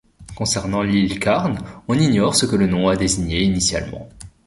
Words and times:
Concernant 0.33 0.81
l'île 0.81 1.19
Carn, 1.19 1.59
on 1.87 1.93
ignore 1.93 2.33
ce 2.33 2.47
que 2.47 2.55
le 2.55 2.65
nom 2.65 2.87
a 2.89 2.95
désigné 2.95 3.43
initialement. 3.43 4.09